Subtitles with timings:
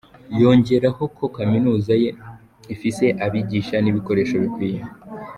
[0.41, 2.09] Yongeraho ko kaminuza ye
[2.73, 4.79] ifise abigisha n'ibikoresho bikwiye.